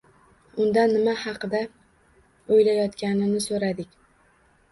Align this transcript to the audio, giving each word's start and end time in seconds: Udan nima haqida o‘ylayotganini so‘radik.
Udan 0.63 0.91
nima 0.93 1.13
haqida 1.23 1.59
o‘ylayotganini 2.57 3.45
so‘radik. 3.49 3.93